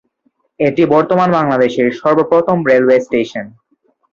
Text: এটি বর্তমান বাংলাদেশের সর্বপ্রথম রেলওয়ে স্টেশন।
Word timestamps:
এটি 0.59 0.83
বর্তমান 0.93 1.29
বাংলাদেশের 1.37 1.87
সর্বপ্রথম 1.99 2.57
রেলওয়ে 2.69 2.97
স্টেশন। 3.01 3.45